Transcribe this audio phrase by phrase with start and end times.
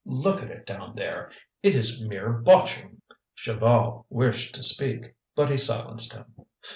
[0.03, 1.29] Look at it down there;
[1.61, 3.03] it is mere botching!"
[3.37, 6.25] Chaval wished to speak, but he silenced him.